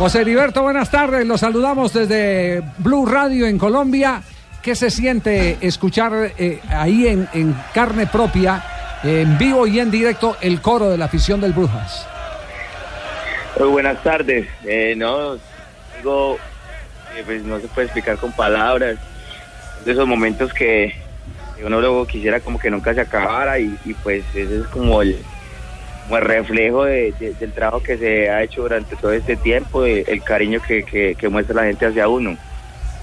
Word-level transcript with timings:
José 0.00 0.22
Heriberto, 0.22 0.62
buenas 0.62 0.90
tardes. 0.90 1.26
Los 1.26 1.40
saludamos 1.40 1.92
desde 1.92 2.62
Blue 2.78 3.04
Radio 3.04 3.46
en 3.46 3.58
Colombia. 3.58 4.22
¿Qué 4.62 4.74
se 4.74 4.90
siente 4.90 5.58
escuchar 5.60 6.32
eh, 6.38 6.58
ahí 6.70 7.06
en, 7.06 7.54
carne 7.74 8.06
propia, 8.06 8.64
en 9.02 9.36
vivo 9.36 9.66
y 9.66 9.78
en 9.78 9.90
directo, 9.90 10.38
el 10.40 10.62
coro 10.62 10.88
de 10.88 10.96
la 10.96 11.04
afición 11.04 11.42
del 11.42 11.52
Brujas? 11.52 12.08
Muy 13.58 13.68
buenas 13.68 14.02
tardes. 14.02 14.48
Eh, 14.64 14.94
no, 14.96 15.36
digo, 15.98 16.38
pues 17.26 17.42
no 17.42 17.60
se 17.60 17.68
puede 17.68 17.88
explicar 17.88 18.16
con 18.16 18.32
palabras. 18.32 18.96
De 19.84 19.92
esos 19.92 20.08
momentos 20.08 20.54
que 20.54 20.94
uno 21.62 21.78
luego 21.78 22.06
quisiera 22.06 22.40
como 22.40 22.58
que 22.58 22.70
nunca 22.70 22.94
se 22.94 23.02
acabara 23.02 23.58
y, 23.58 23.78
y 23.84 23.92
pues 23.92 24.24
ese 24.34 24.60
es 24.60 24.66
como 24.68 25.02
el, 25.02 25.22
como 26.10 26.18
el 26.18 26.24
reflejo 26.24 26.84
de- 26.86 27.14
de- 27.20 27.34
del 27.34 27.52
trabajo 27.52 27.80
que 27.84 27.96
se 27.96 28.28
ha 28.28 28.42
hecho 28.42 28.62
durante 28.62 28.96
todo 28.96 29.12
este 29.12 29.36
tiempo, 29.36 29.82
de- 29.84 30.00
el 30.08 30.22
cariño 30.24 30.60
que, 30.66 30.82
que- 30.82 31.14
que 31.14 31.28
muestra 31.28 31.54
la 31.54 31.62
gente 31.68 31.86
hacia 31.86 32.08
uno. 32.08 32.36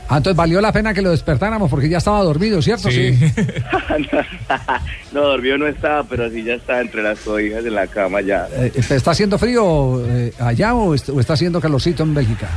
Ah, 0.10 0.18
entonces 0.18 0.36
valió 0.36 0.60
la 0.60 0.74
pena 0.74 0.94
que 0.94 1.02
lo 1.02 1.12
despertáramos 1.12 1.70
porque 1.70 1.88
ya 1.88 2.00
estaba 2.00 2.22
dormido, 2.24 2.62
¿cierto? 2.62 2.92
Sí. 2.92 3.18
no, 5.14 5.22
dormido 5.22 5.58
no 5.58 5.68
estaba, 5.68 6.04
pero 6.04 6.30
sí 6.30 6.44
ya 6.44 6.56
estaba 6.56 6.82
entre 6.82 7.02
las 7.02 7.20
cobijas 7.20 7.64
de 7.64 7.72
la 7.72 7.88
cama 7.88 8.20
ya. 8.22 8.48
Eh, 8.54 8.72
¿Está 8.76 9.12
haciendo 9.12 9.38
frío 9.38 10.06
eh, 10.08 10.34
allá 10.40 10.74
o, 10.76 10.94
est- 10.94 11.10
o 11.10 11.20
está 11.20 11.34
haciendo 11.34 11.60
calorcito 11.62 12.04
en 12.04 12.14
Bélgica? 12.14 12.50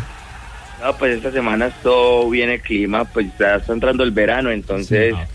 No, 0.82 0.96
pues 0.96 1.16
esta 1.16 1.30
semana 1.30 1.70
todo 1.82 2.28
bien 2.30 2.50
el 2.50 2.60
clima, 2.60 3.04
pues 3.04 3.26
ya 3.38 3.56
está 3.56 3.72
entrando 3.72 4.02
el 4.02 4.10
verano, 4.10 4.50
entonces 4.50 5.14
Ah, 5.16 5.26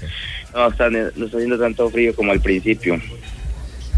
no, 0.53 0.67
está, 0.69 0.89
no 0.89 1.25
está 1.25 1.37
haciendo 1.37 1.57
tanto 1.59 1.89
frío 1.89 2.15
como 2.15 2.31
al 2.31 2.39
principio. 2.41 2.99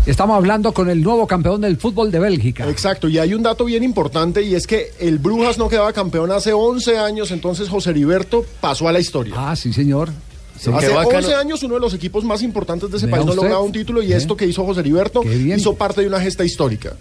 Estamos 0.07 0.37
hablando 0.37 0.73
con 0.73 0.89
el 0.89 1.03
nuevo 1.03 1.27
campeón 1.27 1.59
del 1.59 1.75
fútbol 1.75 2.11
de 2.11 2.19
Bélgica. 2.19 2.69
Exacto, 2.69 3.09
y 3.09 3.19
hay 3.19 3.33
un 3.33 3.43
dato 3.43 3.65
bien 3.65 3.83
importante 3.83 4.41
y 4.41 4.55
es 4.55 4.65
que 4.65 4.93
el 4.99 5.19
Brujas 5.19 5.57
no 5.57 5.67
quedaba 5.67 5.91
campeón 5.91 6.31
hace 6.31 6.53
11 6.53 6.97
años, 6.97 7.31
entonces 7.31 7.67
José 7.67 7.89
Heriberto 7.89 8.45
pasó 8.61 8.87
a 8.87 8.93
la 8.93 9.01
historia. 9.01 9.33
Ah, 9.37 9.53
sí, 9.57 9.73
señor. 9.73 10.09
Sí. 10.57 10.71
Hace 10.73 10.87
qué 10.87 10.93
bacano. 10.93 11.17
11 11.17 11.35
años 11.35 11.63
uno 11.63 11.73
de 11.73 11.81
los 11.81 11.93
equipos 11.93 12.23
más 12.23 12.41
importantes 12.41 12.89
de 12.89 12.97
ese 12.97 13.07
país 13.09 13.25
no 13.25 13.31
usted. 13.31 13.43
lograba 13.43 13.61
un 13.61 13.73
título 13.73 14.01
y 14.01 14.13
esto 14.13 14.37
que 14.37 14.45
hizo 14.45 14.63
José 14.65 14.79
Heriberto 14.79 15.23
hizo 15.25 15.75
parte 15.75 15.99
de 15.99 16.07
una 16.07 16.21
gesta 16.21 16.45
histórica. 16.45 16.93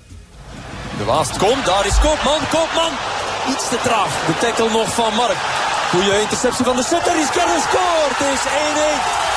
De 0.98 1.04
Waast 1.04 1.38
komt, 1.38 1.64
daar 1.64 1.86
is 1.86 1.94
Koopman, 2.02 2.42
Koopman. 2.50 2.92
Iets 3.52 3.68
te 3.70 3.76
traag. 3.84 4.10
De 4.26 4.34
tackle 4.40 4.70
nog 4.72 4.88
van 4.96 5.14
Mark. 5.14 5.38
Goeie 5.92 6.22
interceptie 6.22 6.64
van 6.64 6.76
de 6.76 6.82
Sutter. 6.82 7.14
Iskerden 7.20 7.60
scoort. 7.60 8.18
Het 8.18 8.34
is 8.34 8.44
1-1. 9.30 9.35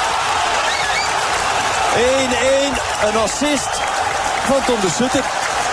1-1. 1.95 3.07
Een 3.07 3.17
assist 3.25 3.73
van 4.49 4.61
Tom 4.67 4.79
de 4.85 4.89
Sutter. 4.97 5.23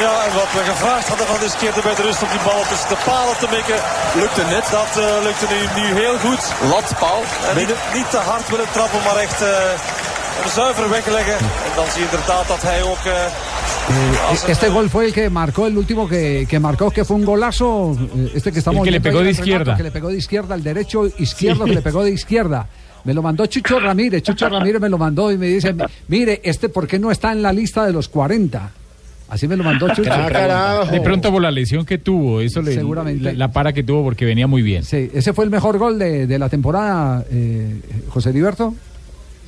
Ja, 0.05 0.13
en 0.27 0.33
wat 0.41 0.51
we 0.57 0.63
gevraagd 0.73 1.09
hadden 1.09 1.27
van 1.27 1.41
deze 1.41 1.57
keer 1.57 1.73
bij 1.89 1.95
de 1.95 2.03
rust 2.09 2.23
om 2.23 2.29
die 2.37 2.45
bal 2.49 2.63
tussen 2.71 2.89
de 2.95 2.99
palen 3.09 3.37
te 3.43 3.49
mikken, 3.57 3.79
Lukte 4.23 4.45
net. 4.55 4.67
dat 4.79 4.93
eh, 5.05 5.05
lukte 5.27 5.47
nu, 5.53 5.59
nu 5.81 5.87
heel 6.03 6.17
goed. 6.25 6.43
Lat, 6.73 6.89
paal. 7.03 7.23
En 7.51 7.57
niet, 7.61 7.71
niet 7.99 8.11
te 8.11 8.17
hard 8.31 8.47
willen 8.53 8.71
trappen, 8.77 9.01
maar 9.07 9.17
echt 9.27 9.41
eh, 9.43 9.49
een 10.45 10.51
zuivere 10.61 10.89
wegleggen. 10.89 11.39
En 11.67 11.73
dan 11.79 11.87
zie 11.93 12.01
je 12.03 12.09
inderdaad 12.11 12.47
dat 12.49 12.63
hij 12.63 12.83
ook... 12.83 13.05
eh, 13.05 13.13
Eh, 13.89 14.49
este 14.49 14.69
gol 14.71 14.89
fue 14.89 15.05
el 15.05 15.13
que 15.13 15.31
marcó, 15.31 15.67
el 15.67 15.77
último 15.77 16.09
que, 16.09 16.45
que 16.49 16.59
marcó, 16.59 16.91
que 16.91 17.05
fue 17.05 17.17
un 17.17 17.25
golazo. 17.25 17.95
eh, 18.17 18.35
Este 18.35 18.51
que 18.53 18.59
estamos 18.59 18.81
El 18.81 18.85
que 18.85 18.91
le 18.91 19.01
pegó 19.01 19.21
de 19.23 19.31
izquierda. 19.31 19.77
Que 19.77 19.83
le 19.85 19.91
pegó 19.93 20.09
de 20.09 20.17
izquierda 20.17 20.55
al 20.55 20.63
derecho, 20.63 21.07
izquierdo, 21.19 21.65
que 21.65 21.75
le 21.75 21.83
pegó 21.83 22.03
de 22.03 22.11
izquierda. 22.11 22.67
Me 23.07 23.15
lo 23.15 23.23
mandó 23.23 23.47
Chucho 23.47 23.79
Ramírez. 23.81 24.23
Chucho 24.23 24.49
Ramírez 24.49 24.81
me 24.81 24.89
lo 24.89 24.99
mandó 24.99 25.31
y 25.33 25.39
me 25.39 25.47
dice: 25.47 25.75
Mire, 26.09 26.41
este, 26.45 26.69
¿por 26.69 26.87
qué 26.87 26.99
no 26.99 27.11
está 27.11 27.33
en 27.33 27.41
la 27.43 27.53
lista 27.53 27.87
de 27.87 27.93
los 27.93 28.09
40? 28.09 28.71
Así 29.29 29.49
me 29.49 29.57
lo 29.57 29.65
mandó 29.65 29.89
Chucho. 29.95 30.11
Ah, 30.13 30.29
carajo. 30.31 30.91
De 30.93 31.01
pronto 31.01 31.33
por 31.33 31.41
la 31.43 31.51
lesión 31.51 31.85
que 31.85 31.99
tuvo, 31.99 32.41
eso 32.41 32.63
le, 32.63 32.73
Seguramente. 32.75 33.25
La, 33.25 33.33
la 33.33 33.53
para 33.53 33.73
que 33.73 33.83
tuvo 33.83 34.05
porque 34.05 34.25
venía 34.25 34.47
muy 34.47 34.63
bien. 34.63 34.85
Sí, 34.85 35.11
ese 35.15 35.33
fue 35.33 35.45
el 35.45 35.51
mejor 35.51 35.79
gol 35.79 35.99
de, 35.99 36.27
de 36.27 36.39
la 36.39 36.49
temporada, 36.49 37.25
eh, 37.31 37.81
José 38.09 38.31
Heriberto. 38.31 38.75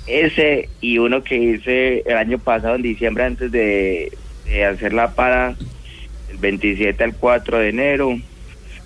Ese 0.07 0.69
y 0.81 0.99
uno 0.99 1.23
que 1.23 1.37
hice 1.37 2.01
el 2.07 2.17
año 2.17 2.39
pasado 2.39 2.77
en 2.77 2.83
diciembre 2.83 3.25
antes 3.25 3.53
de, 3.53 4.11
de 4.47 4.65
hacer 4.65 4.93
la 4.95 5.13
para, 5.15 5.51
el 6.31 6.39
27 6.39 7.05
al 7.05 7.15
4 7.15 7.59
de 7.59 7.69
enero, 7.69 8.19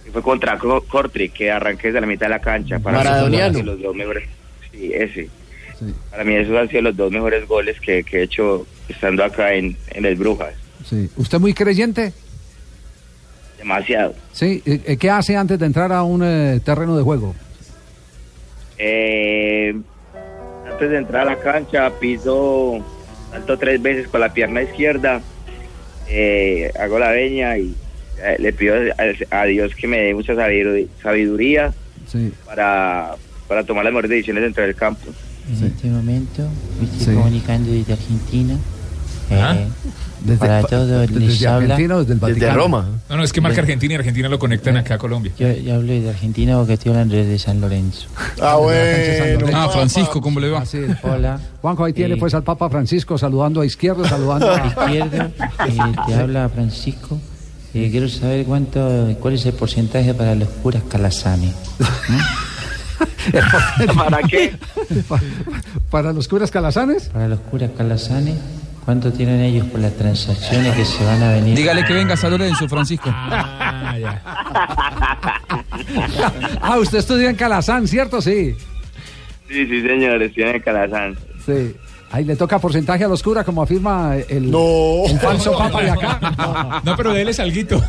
que 0.05 0.11
fue 0.11 0.21
contra 0.22 0.59
Co- 0.59 0.82
Cortri, 0.82 1.28
que 1.28 1.50
arranqué 1.50 1.88
desde 1.88 2.00
la 2.00 2.06
mitad 2.09 2.27
de 2.27 2.31
la 2.31 2.41
cancha. 2.41 2.81
Para 2.81 3.03
los 3.62 3.81
dos 3.81 3.94
mejores. 3.94 4.25
Sí, 4.72 4.91
ese. 4.94 5.28
Sí, 5.78 5.94
Para 6.10 6.25
mí 6.25 6.34
esos 6.34 6.56
han 6.56 6.69
sido 6.69 6.83
los 6.83 6.97
dos 6.97 7.12
mejores 7.12 7.47
goles 7.47 7.78
que, 7.81 8.03
que 8.05 8.19
he 8.19 8.22
hecho 8.25 8.66
estando 8.88 9.25
acá 9.25 9.55
en, 9.55 9.77
en 9.91 10.05
el 10.05 10.16
Brujas. 10.16 10.55
sí. 10.88 11.09
¿Usted 11.16 11.38
muy 11.38 11.55
creyente? 11.55 12.12
Demasiado. 13.59 14.15
Sí. 14.32 14.62
eh, 14.66 14.81
eh, 14.87 14.97
¿Qué 14.97 15.09
hace 15.11 15.37
antes 15.37 15.59
de 15.59 15.66
entrar 15.66 15.93
a 15.93 16.03
un 16.03 16.22
eh, 16.25 16.61
terreno 16.65 16.97
de 16.97 17.03
juego? 17.05 17.34
Eh, 18.78 19.75
antes 20.71 20.91
de 20.91 20.97
entrar 20.99 21.22
a 21.28 21.31
la 21.32 21.38
cancha, 21.38 21.91
piso, 22.00 22.84
salto 23.31 23.59
tres 23.59 23.81
veces 23.81 24.09
con 24.09 24.21
la 24.21 24.32
pierna 24.32 24.62
izquierda, 24.62 25.21
eh, 26.09 26.72
hago 26.78 26.99
la 26.99 27.11
veña 27.11 27.56
y 27.59 27.75
le 28.38 28.53
pido 28.53 28.75
a, 29.31 29.41
a 29.41 29.44
Dios 29.47 29.75
que 29.75 29.87
me 29.88 29.99
dé 30.00 30.15
mucha 30.15 30.34
sabidu- 30.34 30.88
sabiduría 31.03 31.72
Sí. 32.09 32.32
para, 32.44 33.15
para 33.49 33.65
tomar 33.65 33.85
las 33.85 33.93
mejores 33.93 34.11
decisiones 34.11 34.43
dentro 34.45 34.63
del 34.65 34.75
campo. 34.75 35.07
En 35.49 35.67
este 35.67 35.89
momento 35.89 36.49
me 36.81 36.87
estoy 36.87 37.01
Sí. 37.07 37.15
comunicando 37.15 37.71
desde 37.73 37.93
Argentina. 37.95 38.55
Ah. 39.31 39.55
Eh, 39.57 39.67
Desde, 40.25 40.39
para 40.39 40.61
pa- 40.63 40.69
todos 40.69 40.89
desde 40.89 41.19
les 41.21 41.45
habla. 41.47 41.75
Argentina 41.75 41.97
o 41.97 41.99
desde 42.01 42.13
el 42.13 42.21
Desde 42.21 42.33
Vaticano. 42.33 42.55
Roma. 42.59 42.89
No, 43.09 43.17
no, 43.17 43.25
es 43.25 43.33
que 43.33 43.41
marca 43.41 43.61
Argentina 43.61 43.95
y 43.95 43.97
Argentina 43.97 44.29
lo 44.29 44.39
conectan 44.39 44.77
acá 44.77 44.95
a 44.95 44.99
Colombia. 44.99 45.33
Yo, 45.39 45.51
yo 45.53 45.75
hablo 45.75 45.91
desde 45.93 46.11
Argentina 46.11 46.57
porque 46.59 46.75
estoy 46.75 46.91
hablando 46.93 47.17
desde 47.17 47.39
San 47.39 47.61
Lorenzo. 47.61 48.07
Ah, 48.41 48.57
bueno. 48.57 49.47
Ah, 49.55 49.69
Francisco, 49.73 50.21
¿cómo 50.21 50.39
le 50.39 50.51
va? 50.51 50.61
Ah, 50.61 50.67
sí. 50.67 50.79
Hola. 51.03 51.41
Juanjo, 51.61 51.85
ahí 51.85 51.93
tiene 51.93 52.15
Eh, 52.15 52.19
pues 52.19 52.35
al 52.35 52.45
Papa 52.45 52.69
Francisco 52.71 53.17
saludando 53.19 53.63
a 53.63 53.67
izquierdo, 53.67 54.05
saludando 54.05 54.53
a... 54.53 54.67
Izquierdo, 54.67 55.17
eh, 55.17 55.33
te 56.07 56.15
habla 56.15 56.49
Francisco. 56.49 57.19
Eh, 57.75 57.89
quiero 57.91 58.09
saber 58.09 58.45
cuánto, 58.45 59.17
cuál 59.19 59.35
es 59.35 59.47
el 59.47 59.55
porcentaje 59.55 60.13
para 60.15 60.35
los 60.37 60.49
curas 60.49 60.83
calazanes. 60.89 61.55
¿Para 63.97 64.23
qué? 64.23 64.55
Para 65.91 66.13
los 66.13 66.29
curas 66.29 66.51
calazanes. 66.51 67.09
Para 67.09 67.29
los 67.29 67.41
curas 67.41 67.71
calazanes, 67.77 68.37
¿cuánto 68.85 69.13
tienen 69.13 69.41
ellos 69.41 69.67
por 69.67 69.81
las 69.81 69.95
transacciones 69.95 70.75
que 70.75 70.85
se 70.85 71.05
van 71.05 71.23
a 71.23 71.33
venir? 71.33 71.57
Dígale 71.57 71.85
que 71.85 71.93
venga 71.95 72.15
a 72.15 72.17
San 72.17 72.31
Lorenzo, 72.31 72.69
Francisco. 72.69 73.11
Ah, 73.13 73.97
ya. 73.99 74.23
Ah, 76.61 76.79
usted 76.79 76.99
estudia 76.99 77.29
en 77.29 77.37
Calazán, 77.37 77.87
¿cierto? 77.89 78.21
Sí. 78.23 78.55
Sí, 79.49 79.67
sí, 79.67 79.83
señor, 79.83 80.23
estoy 80.23 80.45
en 80.45 80.61
Calazán. 80.61 81.17
Sí. 81.45 81.75
Ahí 82.12 82.25
le 82.25 82.37
toca 82.37 82.59
porcentaje 82.59 83.05
a 83.05 83.09
los 83.09 83.23
curas, 83.23 83.45
como 83.45 83.62
afirma 83.62 84.17
el, 84.28 84.50
No. 84.50 85.03
el 85.09 85.19
falso 85.19 85.53
papa 85.59 85.83
de 85.83 85.91
acá. 85.91 86.81
No, 86.84 86.95
pero 86.97 87.12
déles 87.15 87.41
alguito. 87.41 87.83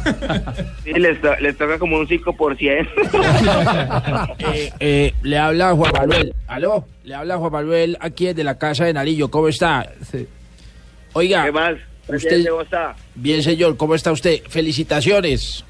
Sí, 0.83 0.93
les, 0.93 1.19
to- 1.21 1.35
les 1.41 1.57
toca 1.57 1.77
como 1.77 1.97
un 1.97 2.07
5%. 2.07 2.87
Eh, 4.53 4.71
eh, 4.79 5.13
le 5.23 5.37
habla 5.37 5.73
Juan 5.73 5.91
Manuel. 5.93 6.33
¿Aló? 6.47 6.85
Le 7.03 7.15
habla 7.15 7.37
Juan 7.37 7.51
Manuel 7.51 7.97
aquí 7.99 8.25
desde 8.27 8.43
la 8.43 8.57
casa 8.57 8.85
de 8.85 8.93
Narillo. 8.93 9.29
¿Cómo 9.29 9.47
está? 9.47 9.91
Sí. 10.11 10.27
Oiga, 11.13 11.45
¿Qué 11.45 11.51
más? 11.51 11.73
Usted- 11.73 11.83
Presidente, 12.07 12.49
¿Cómo 12.49 12.61
está? 12.63 12.95
bien 13.15 13.43
señor, 13.43 13.77
¿cómo 13.77 13.95
está 13.95 14.11
usted? 14.11 14.41
Felicitaciones. 14.49 15.63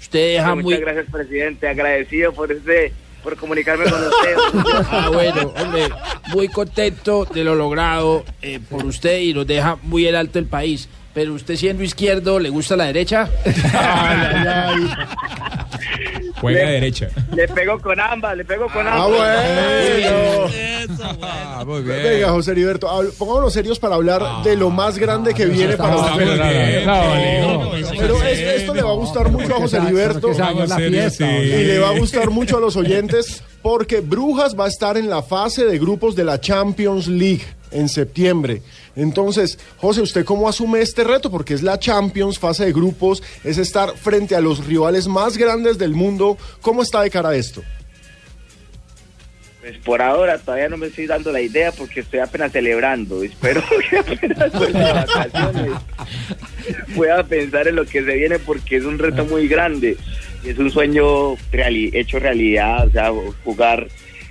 Usted 0.00 0.34
deja 0.36 0.54
Muchas 0.54 0.64
muy... 0.64 0.76
gracias, 0.78 1.06
presidente. 1.10 1.68
Agradecido 1.68 2.32
por 2.32 2.50
este, 2.52 2.92
por 3.26 3.36
comunicarme 3.36 3.90
con 3.90 4.00
usted. 4.00 4.36
Ah, 4.88 5.10
bueno, 5.12 5.52
hombre, 5.60 5.88
muy 6.28 6.48
contento 6.48 7.24
de 7.24 7.42
lo 7.42 7.56
logrado 7.56 8.24
eh, 8.40 8.60
por 8.70 8.84
usted 8.84 9.18
y 9.18 9.34
nos 9.34 9.46
deja 9.46 9.76
muy 9.82 10.06
en 10.06 10.14
alto 10.14 10.38
el 10.38 10.46
país. 10.46 10.88
Pero 11.12 11.34
usted 11.34 11.56
siendo 11.56 11.82
izquierdo, 11.82 12.38
¿le 12.38 12.50
gusta 12.50 12.76
la 12.76 12.84
derecha? 12.84 13.28
Juega 16.40 16.68
derecha. 16.70 17.08
Le 17.34 17.48
pego 17.48 17.80
con 17.80 17.98
ambas, 17.98 18.36
le 18.36 18.44
pego 18.44 18.66
con 18.68 18.86
Ah, 18.86 19.04
ambas. 19.04 19.08
bueno. 19.18 20.50
Ah, 21.22 21.64
muy 21.66 21.82
bien. 21.82 22.02
Venga, 22.02 22.28
José 22.30 22.52
Heriberto, 22.52 22.88
pongámonos 23.18 23.52
serios 23.52 23.78
para 23.78 23.94
hablar 23.96 24.22
de 24.44 24.56
lo 24.56 24.70
más 24.70 24.98
grande 24.98 25.34
que 25.34 25.46
viene 25.46 25.76
para 25.76 25.96
usted. 25.96 26.84
no, 26.86 27.70
Pero 27.98 28.22
esto, 28.22 28.74
le 28.74 28.82
va 28.82 28.90
a 28.90 28.94
gustar 28.94 29.30
mucho 29.30 29.54
a 29.56 29.58
José 29.60 29.78
Heriberto. 29.78 30.30
y 30.32 31.64
le 31.64 31.78
va 31.78 31.88
a 31.88 31.98
gustar 31.98 32.30
mucho 32.30 32.58
a 32.58 32.60
los 32.60 32.76
oyentes 32.76 33.42
porque 33.66 34.00
Brujas 34.00 34.54
va 34.56 34.66
a 34.66 34.68
estar 34.68 34.96
en 34.96 35.10
la 35.10 35.24
fase 35.24 35.64
de 35.64 35.76
grupos 35.76 36.14
de 36.14 36.22
la 36.22 36.40
Champions 36.40 37.08
League 37.08 37.42
en 37.72 37.88
septiembre. 37.88 38.62
Entonces, 38.94 39.58
José, 39.78 40.02
¿usted 40.02 40.24
cómo 40.24 40.48
asume 40.48 40.82
este 40.82 41.02
reto? 41.02 41.32
Porque 41.32 41.54
es 41.54 41.64
la 41.64 41.76
Champions, 41.76 42.38
fase 42.38 42.64
de 42.64 42.72
grupos, 42.72 43.24
es 43.42 43.58
estar 43.58 43.96
frente 43.96 44.36
a 44.36 44.40
los 44.40 44.64
rivales 44.64 45.08
más 45.08 45.36
grandes 45.36 45.78
del 45.78 45.96
mundo. 45.96 46.38
¿Cómo 46.60 46.80
está 46.80 47.02
de 47.02 47.10
cara 47.10 47.30
a 47.30 47.34
esto? 47.34 47.60
Pues 49.66 49.78
por 49.78 50.00
ahora 50.00 50.38
todavía 50.38 50.68
no 50.68 50.76
me 50.76 50.86
estoy 50.86 51.08
dando 51.08 51.32
la 51.32 51.40
idea 51.40 51.72
porque 51.72 51.98
estoy 51.98 52.20
apenas 52.20 52.52
celebrando. 52.52 53.24
Espero 53.24 53.60
que 53.90 53.98
apenas 53.98 54.52
vuelva 54.52 54.78
de 54.78 54.92
vacaciones 54.92 55.72
pueda 56.94 57.24
pensar 57.24 57.66
en 57.66 57.74
lo 57.74 57.84
que 57.84 58.04
se 58.04 58.14
viene 58.14 58.38
porque 58.38 58.76
es 58.76 58.84
un 58.84 58.96
reto 58.96 59.24
muy 59.24 59.48
grande. 59.48 59.96
es 60.44 60.56
un 60.56 60.70
sueño 60.70 61.32
hecho 61.52 62.20
realidad, 62.20 62.86
o 62.86 62.90
sea, 62.92 63.10
jugar 63.42 63.88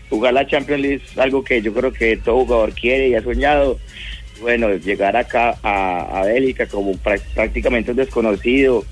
jugar 0.09 0.33
la 0.33 0.47
Champions 0.47 0.81
League 0.81 1.01
es 1.03 1.17
algo 1.17 1.43
que 1.43 1.61
yo 1.61 1.73
creo 1.73 1.91
que 1.91 2.15
todo 2.15 2.45
jugador 2.45 2.71
quiere 2.71 3.09
y 3.09 3.15
ha 3.15 3.21
soñado. 3.21 3.77
Bueno, 4.39 4.73
llegar 4.75 5.17
acá 5.17 5.57
a, 5.63 6.21
Bélgica 6.23 6.65
como 6.65 6.93
prá- 6.93 7.21
prácticamente 7.33 7.91
un 7.91 7.97
desconocido, 7.97 8.85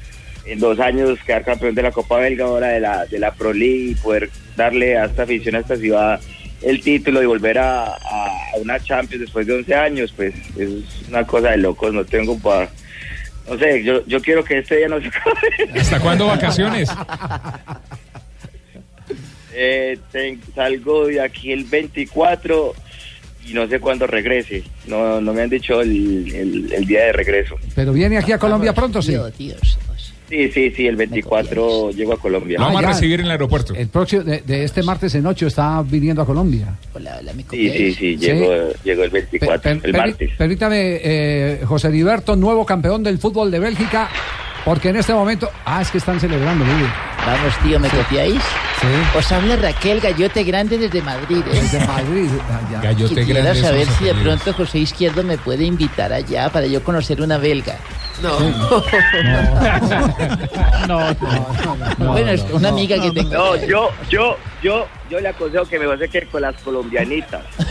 en 0.45 0.59
dos 0.59 0.77
años 0.81 1.19
quedar 1.25 1.45
campeón 1.45 1.73
de 1.73 1.83
la 1.83 1.91
Copa 1.91 2.17
Belga, 2.17 2.43
ahora 2.45 2.67
de 2.67 2.81
la, 2.81 3.05
de 3.05 3.17
la 3.17 3.33
Pro 3.33 3.53
League 3.53 3.91
y 3.91 3.95
poder 3.95 4.29
darle 4.57 4.97
a 4.97 5.05
esta 5.05 5.23
afición, 5.23 5.55
a 5.55 5.59
esta 5.59 5.77
ciudad 5.77 6.19
el 6.63 6.81
título 6.81 7.21
y 7.21 7.25
volver 7.25 7.57
a, 7.59 7.97
una 8.61 8.79
Champions 8.79 9.21
después 9.21 9.45
de 9.47 9.53
11 9.57 9.75
años, 9.75 10.13
pues 10.15 10.33
es 10.57 10.69
una 11.09 11.25
cosa 11.25 11.49
de 11.51 11.57
locos, 11.57 11.93
no 11.93 12.05
tengo 12.05 12.37
para... 12.39 12.69
No 13.49 13.57
sé, 13.59 13.83
yo, 13.83 14.05
yo 14.07 14.21
quiero 14.21 14.43
que 14.43 14.59
este 14.59 14.77
día 14.77 14.87
no 14.87 15.01
se 15.01 15.07
acabe. 15.07 15.37
¿Hasta 15.79 15.99
cuándo 15.99 16.27
vacaciones? 16.27 16.89
Eh, 19.53 19.97
ten- 20.11 20.39
salgo 20.55 21.07
de 21.07 21.21
aquí 21.21 21.51
el 21.51 21.65
24 21.65 22.73
y 23.45 23.53
no 23.53 23.67
sé 23.67 23.79
cuándo 23.79 24.07
regrese. 24.07 24.63
No, 24.87 25.19
no 25.21 25.33
me 25.33 25.41
han 25.41 25.49
dicho 25.49 25.81
el, 25.81 26.33
el- 26.33 26.73
el 26.73 26.85
día 26.85 27.05
de 27.05 27.11
regreso. 27.13 27.55
Pero 27.75 27.91
viene 27.93 28.17
aquí 28.17 28.31
a 28.31 28.37
Colombia 28.39 28.73
pronto, 28.73 29.01
sí. 29.01 29.15
Sí, 30.33 30.51
sí, 30.51 30.71
sí, 30.75 30.87
el 30.87 30.95
24 30.95 31.91
llego 31.91 32.13
a 32.13 32.17
Colombia. 32.17 32.57
Ah, 32.59 32.71
ya. 32.73 32.97
en 33.13 33.19
el 33.19 33.29
aeropuerto. 33.31 33.75
El 33.75 33.87
próximo, 33.87 34.23
de, 34.23 34.41
de 34.41 34.63
este 34.63 34.81
martes 34.81 35.13
en 35.13 35.27
8 35.27 35.45
está 35.45 35.83
viniendo 35.83 36.23
a 36.23 36.25
Colombia. 36.25 36.73
Sí, 37.51 37.69
sí, 37.69 37.93
sí, 37.93 38.17
llego, 38.17 38.51
llego 38.83 39.03
el 39.03 39.11
24, 39.11 39.61
Per- 39.61 39.81
el 39.83 39.93
martes. 39.95 40.31
Permítame, 40.35 40.99
eh, 41.03 41.61
José 41.65 41.89
Heriberto, 41.89 42.35
nuevo 42.35 42.65
campeón 42.65 43.03
del 43.03 43.19
fútbol 43.19 43.51
de 43.51 43.59
Bélgica, 43.59 44.09
porque 44.65 44.89
en 44.89 44.95
este 44.95 45.13
momento... 45.13 45.51
Ah, 45.65 45.83
es 45.83 45.91
que 45.91 45.99
están 45.99 46.19
celebrando, 46.19 46.65
Luis. 46.65 46.89
Vamos, 47.27 47.53
tío, 47.63 47.79
¿me 47.79 47.89
copiáis? 47.89 48.41
Sí. 48.81 48.87
Os 49.17 49.31
habla 49.31 49.55
Raquel 49.57 49.99
Gallote 49.99 50.43
Grande 50.43 50.79
desde 50.79 51.01
Madrid, 51.03 51.43
¿eh? 51.53 51.59
Desde 51.61 51.85
Madrid. 51.85 52.27
ah, 52.49 52.59
ya. 52.71 52.81
Gallote 52.81 53.15
Quisiera 53.15 53.41
Grande 53.41 53.61
saber 53.61 53.85
si 53.87 54.05
de 54.05 54.09
apellidos. 54.11 54.41
pronto 54.41 54.57
José 54.57 54.79
Izquierdo 54.79 55.23
me 55.23 55.37
puede 55.37 55.63
invitar 55.63 56.11
allá 56.11 56.49
para 56.49 56.65
yo 56.65 56.83
conocer 56.83 57.21
una 57.21 57.37
belga. 57.37 57.77
No. 58.21 58.39
No, 60.87 60.99
no, 61.97 62.11
bueno, 62.13 62.31
es 62.31 62.43
una 62.51 62.69
amiga 62.69 63.01
que 63.01 63.11
tengo. 63.11 63.33
No, 63.33 63.55
yo, 63.65 63.89
yo, 64.09 64.37
yo, 64.61 64.85
yo 65.09 65.19
le 65.19 65.29
aconsejo 65.29 65.65
que 65.65 65.79
me 65.79 65.85
va 65.85 65.95
a 65.95 65.97
que 65.97 66.27
con 66.27 66.41
las 66.41 66.55
colombianitas. 66.61 67.41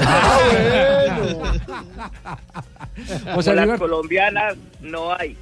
José 3.35 3.55
con 3.55 3.69
las 3.69 3.79
colombianas 3.79 4.55
no 4.81 5.13
hay. 5.15 5.37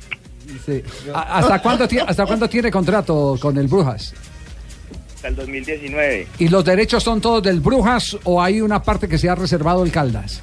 sí. 0.65 0.83
¿A- 1.15 1.39
¿Hasta 1.39 1.61
cuándo, 1.63 1.87
¿Hasta 2.07 2.27
cuándo 2.27 2.49
tiene 2.49 2.71
contrato 2.71 3.37
con 3.41 3.57
el 3.59 3.67
Brujas? 3.69 4.15
Hasta 5.17 5.29
el 5.29 5.37
2019. 5.37 6.29
¿Y 6.39 6.49
los 6.49 6.65
derechos 6.65 7.03
son 7.03 7.21
todos 7.21 7.43
del 7.43 7.61
Brujas 7.61 8.17
o 8.25 8.43
hay 8.43 8.61
una 8.61 8.83
parte 8.83 9.09
que 9.09 9.19
se 9.19 9.29
ha 9.29 9.35
reservado 9.35 9.85
el 9.85 9.93
Caldas? 9.93 10.43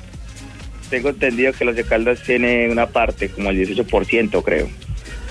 Tengo 0.90 1.10
entendido 1.10 1.54
que 1.54 1.66
los 1.66 1.76
de 1.76 1.84
Caldas 1.84 2.22
tiene 2.24 2.70
una 2.70 2.88
parte, 2.88 3.30
como 3.30 3.50
el 3.50 3.68
18%, 3.68 4.44
creo. 4.44 4.68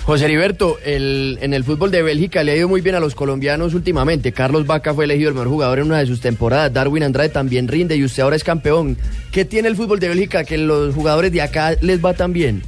José 0.06 0.26
Heriberto, 0.26 0.78
el, 0.84 1.36
en 1.40 1.52
el 1.52 1.64
fútbol 1.64 1.90
de 1.90 2.00
Bélgica 2.00 2.44
le 2.44 2.52
ha 2.52 2.56
ido 2.56 2.68
muy 2.68 2.80
bien 2.80 2.94
a 2.94 3.00
los 3.00 3.16
colombianos 3.16 3.74
últimamente. 3.74 4.30
Carlos 4.30 4.64
Vaca 4.64 4.94
fue 4.94 5.04
elegido 5.04 5.30
el 5.30 5.34
mejor 5.34 5.48
jugador 5.48 5.80
en 5.80 5.86
una 5.86 5.98
de 5.98 6.06
sus 6.06 6.20
temporadas. 6.20 6.72
Darwin 6.72 7.02
Andrade 7.02 7.30
también 7.30 7.66
rinde 7.66 7.96
y 7.96 8.04
usted 8.04 8.22
ahora 8.22 8.36
es 8.36 8.44
campeón. 8.44 8.96
¿Qué 9.32 9.44
tiene 9.44 9.66
el 9.66 9.74
fútbol 9.74 9.98
de 9.98 10.08
Bélgica 10.08 10.44
que 10.44 10.58
los 10.58 10.94
jugadores 10.94 11.32
de 11.32 11.42
acá 11.42 11.74
les 11.80 12.04
va 12.04 12.14
tan 12.14 12.32
bien? 12.32 12.62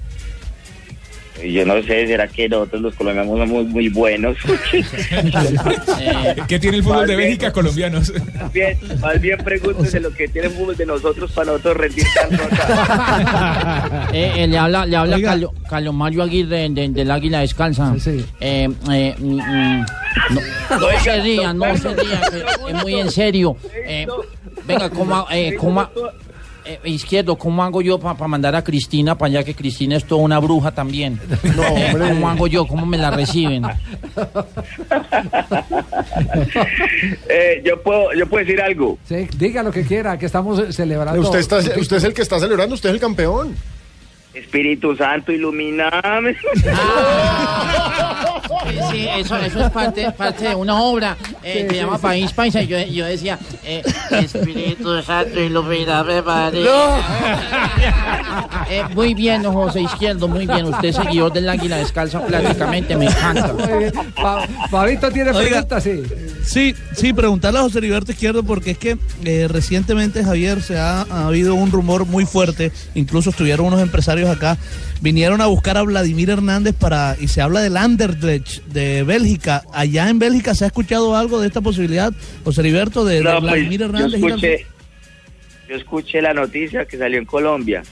Y 1.43 1.53
Yo 1.53 1.65
no 1.65 1.75
sé, 1.83 2.07
¿será 2.07 2.27
que 2.29 2.49
nosotros 2.49 2.83
los 2.83 2.95
colombianos 2.95 3.39
somos 3.39 3.65
muy 3.67 3.89
buenos? 3.89 4.37
¿Qué 6.49 6.59
tiene 6.59 6.79
el 6.79 6.83
fútbol 6.83 7.07
de 7.07 7.13
Más 7.13 7.17
bien. 7.17 7.19
Bélgica, 7.19 7.53
colombianos? 7.53 8.13
Más 8.41 8.53
bien, 8.53 8.79
más 9.01 9.21
bien 9.21 9.39
pregúntese 9.45 10.01
lo 10.01 10.11
que 10.13 10.29
tiene 10.29 10.49
el 10.49 10.55
fútbol 10.55 10.77
de 10.77 10.87
nosotros 10.87 11.31
para 11.33 11.53
nosotros 11.53 11.77
rendir 11.77 12.05
tanto 12.15 12.43
acá. 12.45 14.09
Eh, 14.13 14.33
eh, 14.39 14.47
le 14.47 14.57
habla, 14.59 14.87
le 14.87 14.97
habla 14.97 15.21
Carlo, 15.21 15.53
Carlos 15.69 15.95
Mario 15.95 16.23
Aguirre 16.23 16.69
de- 16.71 16.89
del 16.89 17.11
Águila 17.11 17.41
Descalza. 17.41 17.95
Eh, 18.41 18.69
eh, 18.91 19.15
mm, 19.19 19.25
mm, 19.35 19.87
no, 20.31 20.41
no 20.81 21.01
se 21.03 21.21
ría, 21.21 21.53
no 21.53 21.77
se 21.77 21.95
ría, 21.95 22.21
que 22.31 22.71
es 22.73 22.83
muy 22.83 22.95
en 22.95 23.11
serio. 23.11 23.57
Eh, 23.87 24.07
venga, 24.67 24.89
¿cómo, 24.91 25.27
eh, 25.31 25.55
cómo, 25.59 25.89
eh, 26.69 26.79
izquierdo, 26.85 27.37
¿cómo 27.37 27.65
hago 27.65 27.81
yo 27.81 27.99
para 27.99 28.29
mandar 28.29 28.55
a 28.55 28.63
Cristina 28.63 29.17
para 29.17 29.31
allá 29.31 29.45
que 29.45 29.55
Cristina 29.55 29.97
es 29.97 30.05
toda 30.05 30.23
una 30.23 30.39
bruja 30.39 30.73
también? 30.73 31.19
Eh, 31.79 31.93
¿Cómo 31.93 32.29
hago 32.29 32.47
yo? 32.47 32.67
¿Cómo 32.67 32.87
me 32.87 32.99
la 32.99 33.11
reciben? 33.11 33.65
Eh, 37.29 37.63
yo 37.65 37.81
puedo 37.83 38.13
yo 38.15 38.27
puedo 38.27 38.45
decir 38.45 38.61
algo. 38.61 38.99
Sí, 39.09 39.29
diga 39.37 39.63
lo 39.63 39.71
que 39.71 39.85
quiera, 39.85 40.19
que 40.19 40.27
estamos 40.27 40.59
eh, 40.59 40.73
celebrando. 40.73 41.21
Usted, 41.21 41.39
está, 41.39 41.59
usted 41.59 41.97
es 41.97 42.05
el 42.05 42.15
que 42.15 42.23
está 42.23 42.39
celebrando, 42.39 42.75
usted 42.75 42.91
es 42.91 42.95
el 42.95 43.01
campeón. 43.01 43.55
Espíritu 44.39 44.97
Santo, 44.97 45.33
iluminame. 45.33 46.37
Sí, 48.69 48.79
sí, 48.91 49.09
eso, 49.17 49.37
eso 49.37 49.65
es 49.65 49.71
parte, 49.71 50.11
parte 50.13 50.49
de 50.49 50.55
una 50.55 50.81
obra 50.81 51.17
eh, 51.43 51.65
que 51.69 51.75
se 51.75 51.81
llama 51.81 51.99
País 51.99 52.33
Paisa. 52.33 52.63
Y 52.63 52.67
yo, 52.67 52.79
yo 52.79 53.07
decía, 53.07 53.39
eh, 53.65 53.83
Espíritu 54.11 55.03
Santo, 55.03 55.41
ilumíname, 55.41 56.23
María. 56.23 56.71
Eh, 58.71 58.85
muy 58.95 59.15
bien, 59.15 59.43
don 59.43 59.55
José 59.55 59.81
Izquierdo, 59.81 60.29
muy 60.29 60.47
bien. 60.47 60.67
Usted 60.67 60.93
seguidor 60.93 61.33
del 61.33 61.49
Águila 61.49 61.77
Descalza 61.77 62.21
prácticamente, 62.27 62.95
me 62.97 63.07
encanta. 63.07 63.53
Muy 63.55 63.79
bien. 63.79 63.93
Pa- 64.15 64.47
Fabito 64.71 65.11
tiene 65.11 65.33
preguntas, 65.33 65.83
sí. 65.83 66.03
Sí, 66.45 66.75
sí, 66.97 67.13
preguntarle 67.13 67.59
a 67.59 67.63
José 67.63 67.79
Heriberto 67.79 68.13
Izquierdo 68.13 68.43
porque 68.43 68.71
es 68.71 68.79
que 68.79 68.97
eh, 69.25 69.49
recientemente, 69.49 70.25
Javier, 70.25 70.63
se 70.63 70.79
ha, 70.79 71.03
ha 71.03 71.27
habido 71.27 71.55
un 71.55 71.71
rumor 71.71 72.07
muy 72.07 72.25
fuerte, 72.25 72.73
incluso 72.95 73.31
estuvieron 73.31 73.67
unos 73.67 73.81
empresarios 73.83 74.31
acá, 74.31 74.57
vinieron 75.03 75.41
a 75.43 75.47
buscar 75.47 75.77
a 75.77 75.83
Vladimir 75.83 76.31
Hernández 76.31 76.75
para, 76.75 77.17
y 77.21 77.29
se 77.29 77.43
habla 77.43 77.61
del 77.61 77.77
Anderlecht 77.77 78.63
de 78.67 79.03
Bélgica. 79.03 79.63
Allá 79.75 80.09
en 80.09 80.19
Bélgica 80.19 80.55
se 80.55 80.65
ha 80.65 80.69
escuchado 80.69 81.15
algo 81.17 81.41
de 81.41 81.49
esta 81.49 81.61
posibilidad, 81.61 82.13
José 82.45 82.63
Heriberto, 82.63 83.05
de, 83.05 83.21
No, 83.21 83.31
pues, 83.33 83.43
Vladimir 83.43 83.81
yo 83.81 83.87
Hernández. 83.87 84.15
al- 84.23 84.29
escuché, 84.31 84.67
yo 85.69 85.75
escuché 85.77 86.23
la 86.23 86.33
noticia 86.33 86.87
que 86.87 86.97
salió 86.97 87.19
en 87.19 87.27
Colombia. 87.27 87.83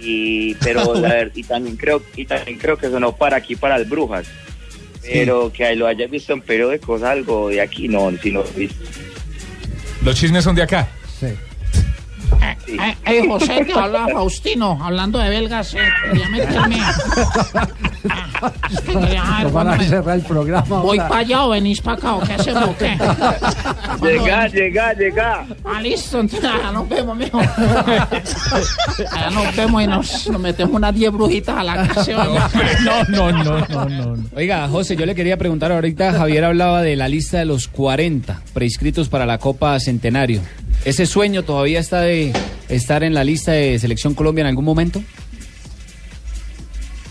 Y 0.00 0.54
pero 0.56 0.94
la 0.94 1.08
ver- 1.14 1.32
y 1.34 1.44
también 1.44 1.76
creo 1.76 2.02
y 2.16 2.24
también 2.24 2.58
creo 2.58 2.76
que 2.76 2.88
sonó 2.90 3.14
para 3.16 3.36
aquí 3.36 3.54
para 3.56 3.78
las 3.78 3.88
brujas. 3.88 4.26
Pero 5.02 5.52
que 5.52 5.74
lo 5.74 5.86
hayas 5.86 6.10
visto 6.10 6.32
en 6.32 6.40
periódicos 6.40 7.02
algo 7.02 7.48
de 7.48 7.60
aquí 7.60 7.88
no, 7.88 8.10
si 8.22 8.30
no 8.30 8.42
visto. 8.54 8.84
Los 10.04 10.16
chismes 10.16 10.44
son 10.44 10.54
de 10.54 10.62
acá. 10.62 10.88
Sí. 11.18 11.28
Eh, 12.66 12.96
eh, 13.06 13.28
José, 13.28 13.64
te 13.64 13.72
habla 13.72 14.08
Faustino, 14.12 14.78
hablando 14.82 15.18
de 15.18 15.28
belgas, 15.28 15.74
eh, 15.74 15.78
quería 16.04 16.28
meterme. 16.28 16.76
Ah, 16.80 18.52
es 18.70 18.80
que 18.82 18.92
quería 18.92 19.22
ver 19.22 19.44
Nos 19.44 19.52
van 19.52 19.68
a 19.68 19.78
cerrar 19.80 20.16
el 20.16 20.24
programa. 20.24 20.80
¿Voy 20.80 20.98
para 20.98 21.18
allá 21.18 21.44
o 21.44 21.50
venís 21.50 21.80
para 21.80 21.96
acá 21.96 22.14
o 22.14 22.20
qué 22.20 22.32
hacemos 22.32 22.64
o 22.64 22.76
qué? 22.76 22.98
Llega, 24.02 24.48
llega, 24.48 24.92
llega. 24.94 25.46
Ah, 25.64 25.80
listo, 25.80 26.18
entonces 26.18 26.50
allá 26.50 26.72
nos 26.72 26.88
vemos, 26.88 27.16
mijo. 27.16 27.38
Allá 27.38 29.30
nos 29.30 29.56
vemos 29.56 29.82
y 29.82 29.86
nos, 29.86 30.28
nos 30.28 30.40
metemos 30.40 30.74
unas 30.74 30.92
10 30.94 31.12
brujitas 31.12 31.56
a 31.56 31.62
la 31.62 31.86
casa. 31.86 32.12
No, 32.82 33.04
no, 33.04 33.30
no, 33.30 33.42
no, 33.44 33.66
no, 33.68 34.16
no. 34.16 34.24
Oiga, 34.34 34.66
José, 34.68 34.96
yo 34.96 35.06
le 35.06 35.14
quería 35.14 35.36
preguntar 35.36 35.70
ahorita, 35.70 36.12
Javier 36.14 36.44
hablaba 36.44 36.82
de 36.82 36.96
la 36.96 37.06
lista 37.06 37.38
de 37.38 37.44
los 37.44 37.68
40 37.68 38.42
preinscritos 38.52 39.08
para 39.08 39.24
la 39.24 39.38
Copa 39.38 39.78
Centenario. 39.78 40.40
¿Ese 40.84 41.06
sueño 41.06 41.44
todavía 41.44 41.78
está 41.78 42.00
de 42.00 42.32
estar 42.68 43.04
en 43.04 43.14
la 43.14 43.22
lista 43.22 43.52
de 43.52 43.78
Selección 43.78 44.14
Colombia 44.14 44.42
en 44.42 44.48
algún 44.48 44.64
momento? 44.64 45.02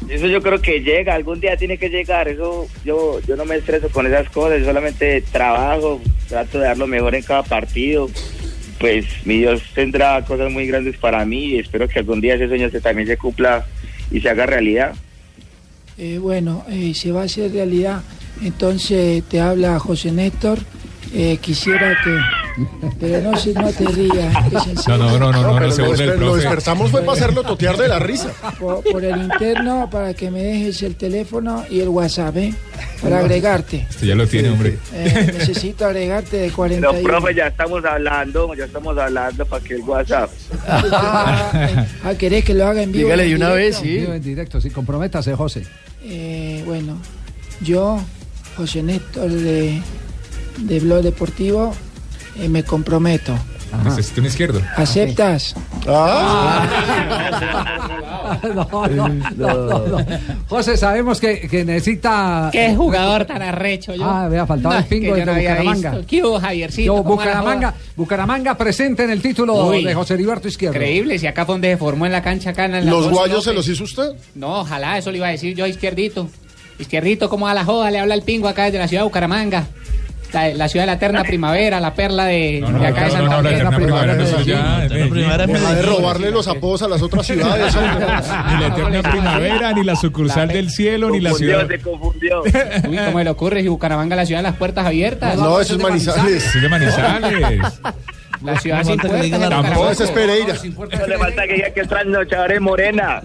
Eso 0.10 0.28
yo 0.28 0.42
creo 0.42 0.62
que 0.62 0.82
llega, 0.82 1.16
algún 1.16 1.40
día 1.40 1.56
tiene 1.56 1.78
que 1.78 1.88
llegar. 1.88 2.28
Eso 2.28 2.68
yo 2.84 3.22
yo 3.26 3.38
no 3.38 3.46
me 3.46 3.56
estreso 3.56 3.88
con 3.90 4.06
esas 4.06 4.30
cosas, 4.30 4.60
yo 4.60 4.66
solamente 4.66 5.22
trabajo, 5.32 6.02
trato 6.28 6.60
de 6.60 6.66
dar 6.66 6.78
lo 6.78 6.86
mejor 6.86 7.16
en 7.16 7.24
cada 7.24 7.44
partido. 7.44 8.10
Pues 8.78 9.06
mi 9.26 9.38
Dios 9.38 9.62
tendrá 9.74 10.22
cosas 10.26 10.52
muy 10.52 10.68
grandes 10.68 10.98
para 10.98 11.24
mí 11.24 11.46
y 11.46 11.60
espero 11.60 11.88
que 11.88 12.00
algún 12.00 12.20
día 12.20 12.36
ese 12.36 12.50
sueño 12.50 12.70
se, 12.70 12.82
también 12.82 13.08
se 13.08 13.16
cumpla 13.16 13.66
y 14.12 14.20
se 14.20 14.30
haga 14.30 14.46
realidad. 14.46 14.96
Eh, 15.98 16.18
bueno, 16.18 16.66
eh, 16.70 16.94
se 16.94 17.14
va 17.14 17.22
a 17.22 17.26
hacer 17.26 17.54
realidad. 17.54 18.02
Entonces 18.44 19.24
te 19.24 19.40
habla 19.40 19.80
José 19.80 20.12
Néstor. 20.12 20.60
Eh, 21.14 21.38
quisiera 21.40 21.98
que... 22.04 22.41
Pero 23.00 23.22
no, 23.32 23.38
se, 23.38 23.54
no 23.54 23.70
te 23.72 23.86
rías. 23.86 24.34
No, 24.88 24.98
no, 24.98 25.18
no, 25.18 25.32
no, 25.32 25.42
no, 25.42 25.54
pero 25.56 25.68
no 25.68 25.72
se 25.72 25.82
lo, 25.82 25.88
burle 25.88 26.04
el 26.04 26.10
desper- 26.12 26.14
lo 26.18 26.26
profe. 26.28 26.42
despertamos 26.42 26.92
fue 26.92 27.02
para 27.02 27.14
hacerlo 27.14 27.44
totear 27.44 27.78
de 27.78 27.88
la 27.88 28.00
risa. 28.00 28.32
Por, 28.60 28.84
por 28.84 29.04
el 29.04 29.18
interno, 29.22 29.90
para 29.90 30.14
que 30.14 30.30
me 30.32 30.42
dejes 30.44 30.84
el 30.84 30.96
teléfono 30.96 31.64
y 31.70 31.80
el 31.80 31.90
WhatsApp, 31.90 32.38
¿eh? 32.38 32.54
Para 33.02 33.20
agregarte. 33.20 33.88
Usted 33.90 34.08
ya 34.08 34.16
lo 34.16 34.28
tiene, 34.28 34.50
hombre. 34.50 34.78
Eh, 34.94 35.32
necesito 35.38 35.86
agregarte 35.86 36.38
de 36.38 36.44
Pero 36.44 36.56
41. 36.56 37.02
profe, 37.04 37.34
ya 37.36 37.48
estamos 37.48 37.84
hablando, 37.86 38.54
ya 38.54 38.66
estamos 38.66 38.98
hablando 38.98 39.46
para 39.46 39.64
que 39.64 39.74
el 39.76 39.82
WhatsApp. 39.82 40.30
Ah, 40.68 41.86
ah, 42.04 42.14
¿querés 42.16 42.44
que 42.46 42.54
lo 42.54 42.68
haga 42.68 42.84
en 42.84 42.92
vivo? 42.92 43.06
Dígale 43.06 43.28
de 43.28 43.36
una 43.36 43.50
vez, 43.50 43.78
sí. 43.78 43.98
Vivo 43.98 44.14
en 44.14 44.22
directo, 44.22 44.62
sí, 44.62 44.70
comprométase, 44.70 45.34
José. 45.36 45.64
Eh, 46.04 46.64
bueno, 46.66 46.98
yo 47.62 48.00
José 48.58 48.84
Néstor 48.84 49.30
de, 49.32 49.82
de 50.60 50.80
Blog 50.80 51.02
Deportivo, 51.04 51.74
eh, 52.38 52.50
me 52.50 52.64
comprometo. 52.64 53.34
Necesito 53.86 54.20
un 54.22 54.28
izquierdo. 54.28 54.62
¿Aceptas? 54.76 55.56
No, 58.44 58.66
no, 58.72 58.88
no, 58.90 59.10
no, 59.36 59.88
no. 59.88 60.06
José, 60.48 60.78
sabemos 60.78 61.20
que, 61.20 61.48
que 61.50 61.66
necesita. 61.66 62.50
Qué 62.52 62.74
jugador 62.76 63.26
tan 63.26 63.42
arrecho 63.42 63.94
yo. 63.94 64.06
Ah, 64.06 64.28
vea, 64.30 64.46
faltaba 64.46 64.78
el 64.80 64.86
pingo 64.86 65.16
de 65.16 65.26
Bucaramanga. 65.26 65.92
visto. 65.92 66.08
¿Qué 66.08 66.24
hubo, 66.24 66.40
Javiercito? 66.40 66.86
Yo, 66.86 67.04
¿Cómo 67.04 67.18
va 67.18 67.26
la 67.26 67.32
Bucaramanga? 67.32 67.74
Bucaramanga 67.96 68.58
presente 68.58 69.04
en 69.04 69.10
el 69.12 69.22
título 69.22 69.68
Uy. 69.68 69.84
de 69.84 69.94
José 69.94 70.14
Heriberto 70.14 70.48
Izquierdo. 70.48 70.76
Increíble, 70.76 71.20
si 71.20 71.28
acá 71.28 71.46
fue 71.46 71.56
donde 71.56 71.72
se 71.72 71.78
formó 71.78 72.06
en 72.06 72.12
la 72.14 72.22
cancha 72.22 72.52
acá 72.52 72.66
en 72.66 72.72
la 72.72 72.82
¿Los 72.82 73.10
guayos 73.10 73.44
se 73.44 73.54
los 73.54 73.68
hizo 73.68 73.84
usted? 73.84 74.12
No, 74.36 74.62
ojalá, 74.62 74.98
eso 74.98 75.12
le 75.12 75.18
iba 75.18 75.28
a 75.28 75.32
decir 75.32 75.56
yo 75.56 75.66
a 75.66 75.68
Izquierdito. 75.68 76.30
Izquierdito, 76.80 77.30
¿cómo 77.30 77.46
va 77.46 77.54
la 77.54 77.66
joda? 77.66 77.92
Le 77.92 78.00
habla 78.00 78.16
el 78.16 78.22
pingo 78.24 78.48
acá 78.48 78.66
desde 78.66 78.80
la 78.80 78.88
ciudad 78.88 79.02
de 79.04 79.08
Bucaramanga. 79.08 79.68
La, 80.34 80.54
la 80.54 80.68
ciudad 80.70 80.84
de 80.84 80.88
la 80.88 80.94
eterna 80.94 81.24
primavera, 81.24 81.80
la 81.80 81.94
perla 81.94 82.26
de, 82.26 82.64
de 82.80 82.88
acá 82.88 83.06
de 83.08 83.18
no, 83.18 83.30
no, 83.30 83.42
la 83.42 83.52
eterna 83.52 83.72
primavera 83.72 84.16
no 84.16 84.24
es 84.24 84.46
ya, 84.46 84.86
en 84.86 85.12
Medellín. 85.12 85.48
Deja 85.48 85.76
de 85.76 85.82
robarle 85.82 86.32
los 86.32 86.48
apodos 86.48 86.82
a 86.84 86.88
las 86.88 87.02
otras 87.02 87.26
ciudades. 87.26 87.76
Ni 87.76 88.60
la 88.60 88.68
eterna 88.68 89.02
primavera, 89.04 89.74
ni 89.74 89.84
la 89.84 89.96
sucursal 89.96 90.48
del 90.48 90.70
cielo, 90.70 91.10
ni 91.10 91.20
la 91.20 91.34
ciudad. 91.34 91.68
se 91.68 91.80
confundió. 91.80 92.44
Uy, 92.44 92.98
¿cómo 93.06 93.22
le 93.22 93.30
ocurre 93.30 93.62
si 93.62 93.68
Bucaramanga 93.68 94.16
la 94.16 94.26
ciudad 94.26 94.40
de 94.40 94.44
las 94.44 94.56
puertas 94.56 94.86
abiertas? 94.86 95.38
No, 95.38 95.60
eso 95.60 95.76
es 95.76 95.82
Manizales. 95.82 96.44
Sí, 96.44 96.60
de 96.60 96.70
Manizales. 96.70 97.82
La 98.44 98.60
ciudad 98.60 98.80
No 98.80 98.86
sin 98.86 98.98
puertas. 98.98 99.22
digan 99.22 99.42
es 99.92 100.12
Pereira. 100.12 100.56
No 101.00 101.08
le 101.08 101.18
falta 101.18 101.48
que 101.48 101.54
diga 101.54 101.70
que 101.72 101.82
es 101.82 101.88
trasnochador 101.88 102.60
Morena. 102.62 103.22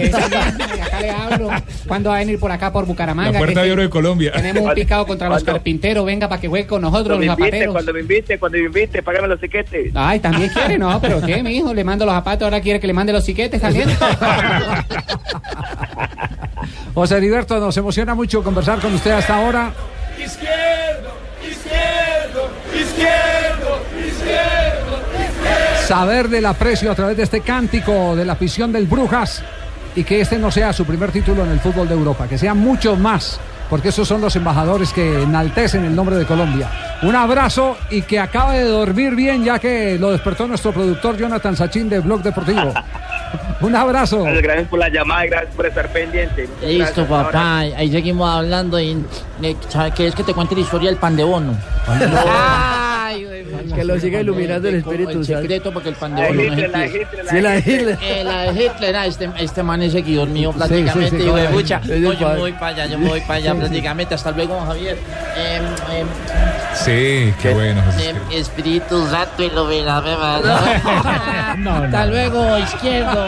Eh, 0.00 0.10
y 0.10 0.80
acá 0.80 1.00
le 1.00 1.10
hablo. 1.10 1.50
¿Cuándo 1.88 2.10
va 2.10 2.16
a 2.16 2.18
venir 2.20 2.38
por 2.38 2.52
acá 2.52 2.72
por 2.72 2.86
Bucaramanga? 2.86 3.32
La 3.32 3.38
puerta 3.38 3.62
de 3.62 3.72
oro 3.72 3.82
de 3.82 3.90
Colombia. 3.90 4.32
Tenemos 4.32 4.62
un 4.62 4.74
picado 4.74 5.06
contra 5.06 5.28
los 5.28 5.42
carpinteros. 5.42 6.04
Venga 6.06 6.28
para 6.28 6.40
que 6.40 6.48
juegue 6.48 6.66
con 6.66 6.82
nosotros, 6.82 7.18
Cuando 7.18 7.20
me 7.20 7.26
los 7.26 7.36
zapateros. 7.36 7.72
cuando 7.74 7.92
me 7.92 8.00
invite, 8.00 8.38
cuando 8.38 8.58
me 8.58 8.64
invite, 8.64 9.02
págame 9.02 9.28
los 9.28 9.40
tiquetes. 9.40 9.92
Ay, 9.94 10.20
también 10.20 10.50
quiere, 10.50 10.78
no, 10.78 11.00
pero 11.00 11.20
¿qué, 11.20 11.42
mi 11.42 11.56
hijo? 11.56 11.74
Le 11.74 11.82
mando 11.84 12.04
los 12.06 12.14
zapatos, 12.14 12.44
ahora 12.44 12.60
quiere 12.60 12.78
que 12.80 12.86
le 12.86 12.92
mande 12.92 13.12
los 13.12 13.24
tiquetes 13.24 13.60
también. 13.60 13.88
José 16.94 17.16
Heriberto, 17.16 17.58
nos 17.58 17.76
emociona 17.76 18.14
mucho 18.14 18.42
conversar 18.42 18.78
con 18.80 18.94
usted 18.94 19.10
hasta 19.12 19.36
ahora. 19.36 19.72
Izquierdo, 20.18 21.10
izquierdo, 21.42 22.50
izquierdo, 22.74 23.78
izquierdo. 24.06 25.00
Saber 25.90 26.28
del 26.28 26.46
aprecio 26.46 26.92
a 26.92 26.94
través 26.94 27.16
de 27.16 27.24
este 27.24 27.40
cántico 27.40 28.14
de 28.14 28.24
la 28.24 28.34
afición 28.34 28.70
del 28.70 28.86
Brujas 28.86 29.42
y 29.96 30.04
que 30.04 30.20
este 30.20 30.38
no 30.38 30.52
sea 30.52 30.72
su 30.72 30.84
primer 30.84 31.10
título 31.10 31.44
en 31.44 31.50
el 31.50 31.58
fútbol 31.58 31.88
de 31.88 31.94
Europa, 31.94 32.28
que 32.28 32.38
sean 32.38 32.58
muchos 32.58 32.96
más, 32.96 33.40
porque 33.68 33.88
esos 33.88 34.06
son 34.06 34.20
los 34.20 34.36
embajadores 34.36 34.92
que 34.92 35.22
enaltecen 35.22 35.84
el 35.84 35.96
nombre 35.96 36.14
de 36.14 36.26
Colombia. 36.26 36.70
Un 37.02 37.16
abrazo 37.16 37.76
y 37.90 38.02
que 38.02 38.20
acabe 38.20 38.58
de 38.58 38.68
dormir 38.68 39.16
bien, 39.16 39.42
ya 39.42 39.58
que 39.58 39.98
lo 39.98 40.12
despertó 40.12 40.46
nuestro 40.46 40.70
productor 40.70 41.16
Jonathan 41.16 41.56
Sachin 41.56 41.88
de 41.88 41.98
Blog 41.98 42.22
Deportivo. 42.22 42.72
Un 43.60 43.74
abrazo. 43.74 44.22
Gracias, 44.22 44.68
por 44.68 44.78
la 44.78 44.90
llamada 44.90 45.26
y 45.26 45.28
gracias 45.28 45.54
por 45.56 45.66
estar 45.66 45.88
pendiente. 45.88 46.48
Listo, 46.62 47.04
gracias. 47.04 47.08
papá. 47.08 47.58
Ahí 47.58 47.90
seguimos 47.90 48.30
hablando 48.30 48.78
y 48.78 49.04
eh, 49.42 49.56
¿sabe 49.68 49.90
qué 49.90 50.06
es 50.06 50.14
que 50.14 50.22
te 50.22 50.34
cuente 50.34 50.54
la 50.54 50.60
historia 50.60 50.88
del 50.88 50.98
pan 51.00 51.16
de 51.16 51.24
bono? 51.24 51.56
Ay, 51.88 51.98
güey, 52.10 52.89
que 53.74 53.84
lo 53.84 53.98
siga 53.98 54.20
iluminando 54.20 54.68
el 54.68 54.76
Espíritu 54.76 55.24
Santo. 55.24 55.40
secreto 55.40 55.72
porque 55.72 55.90
el 55.90 55.94
pandero 55.94 56.34
no 56.34 56.42
es 56.42 56.72
la 56.72 56.86
Hitler, 56.86 57.26
sí, 57.28 57.70
Hitler. 57.70 58.96
este, 59.38 59.62
man 59.62 59.82
es 59.82 59.92
seguidor 59.92 60.28
mío 60.28 60.52
prácticamente. 60.52 61.24
yo 61.24 61.34
me 61.34 61.48
voy 62.36 62.52
para 62.52 62.66
allá, 62.68 62.86
yo 62.86 62.98
me 62.98 63.08
voy 63.08 63.20
para 63.20 63.34
allá 63.34 63.54
prácticamente. 63.54 64.14
Hasta 64.14 64.30
luego, 64.32 64.60
Javier. 64.60 64.96
Em, 65.36 65.64
em, 65.96 66.06
sí, 66.74 67.34
qué 67.40 67.50
em, 67.50 67.54
bueno. 67.54 67.82
Espíritu 68.30 69.06
Santo 69.08 69.42
iluminame, 69.42 70.10
Hasta 71.70 72.06
luego, 72.06 72.58
izquierdo. 72.58 73.24